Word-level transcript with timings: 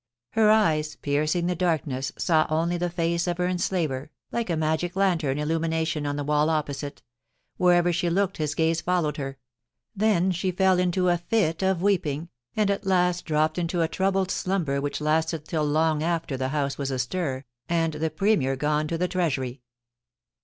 Her 0.31 0.49
eyes 0.49 0.95
piercing 0.95 1.45
the 1.45 1.53
darkness 1.53 2.11
saw 2.17 2.47
only 2.49 2.75
the 2.75 2.89
face 2.89 3.27
of 3.27 3.37
her 3.37 3.45
enslaver, 3.47 4.09
like 4.31 4.49
a 4.49 4.57
magic 4.57 4.95
lantern 4.95 5.37
illumination 5.37 6.07
on 6.07 6.15
the 6.15 6.23
wall 6.23 6.49
opposite— 6.49 7.03
wherever 7.57 7.93
she 7.93 8.09
looked 8.09 8.37
his 8.37 8.55
gaze 8.55 8.81
followed 8.81 9.17
her. 9.17 9.37
Then 9.95 10.31
she 10.31 10.49
fell 10.49 10.79
into 10.79 11.09
a 11.09 11.19
fit 11.19 11.61
of 11.61 11.83
weeping, 11.83 12.29
and 12.55 12.71
at 12.71 12.87
last 12.87 13.25
dropped 13.25 13.59
into 13.59 13.83
a 13.83 13.87
troubled 13.87 14.31
slumber 14.31 14.81
which 14.81 15.01
lasted 15.01 15.45
till 15.45 15.65
long 15.65 16.01
after 16.01 16.35
the 16.35 16.49
house 16.49 16.79
was 16.79 16.89
astir, 16.89 17.45
and 17.69 17.93
the 17.93 18.09
Premier 18.09 18.55
gone 18.55 18.87
to 18.87 18.97
the 18.97 19.07
Treasury. 19.07 19.61